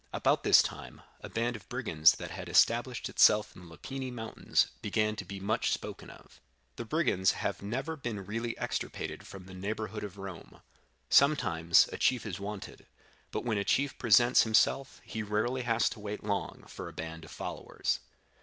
About 0.13 0.43
this 0.43 0.63
time, 0.63 1.03
a 1.19 1.29
band 1.29 1.55
of 1.55 1.69
brigands 1.69 2.13
that 2.13 2.31
had 2.31 2.49
established 2.49 3.07
itself 3.07 3.55
in 3.55 3.61
the 3.69 3.77
Lepini 3.77 4.09
mountains 4.11 4.65
began 4.81 5.15
to 5.15 5.25
be 5.25 5.39
much 5.39 5.71
spoken 5.71 6.09
of. 6.09 6.41
The 6.75 6.85
brigands 6.85 7.33
have 7.33 7.61
never 7.61 7.95
been 7.95 8.25
really 8.25 8.57
extirpated 8.57 9.27
from 9.27 9.45
the 9.45 9.53
neighborhood 9.53 10.03
of 10.03 10.17
Rome. 10.17 10.61
Sometimes 11.11 11.87
a 11.93 11.99
chief 11.99 12.25
is 12.25 12.39
wanted, 12.39 12.87
but 13.29 13.45
when 13.45 13.59
a 13.59 13.63
chief 13.63 13.95
presents 13.99 14.41
himself 14.41 15.01
he 15.03 15.21
rarely 15.21 15.61
has 15.61 15.87
to 15.89 15.99
wait 15.99 16.23
long 16.23 16.63
for 16.67 16.89
a 16.89 16.93
band 16.93 17.23
of 17.23 17.29
followers. 17.29 17.99